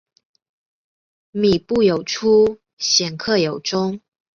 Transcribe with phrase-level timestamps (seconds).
[1.31, 4.01] 靡不有初鲜克有终